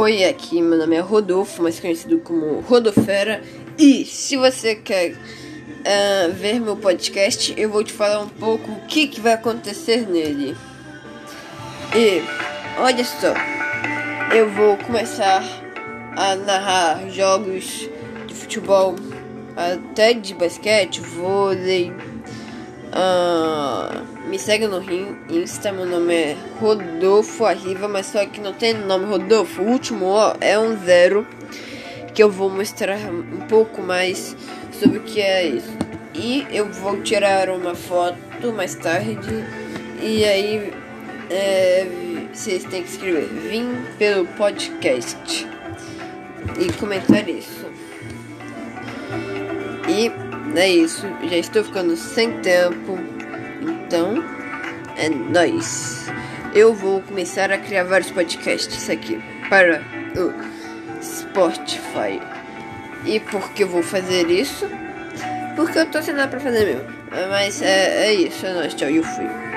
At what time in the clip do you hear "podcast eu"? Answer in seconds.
6.76-7.68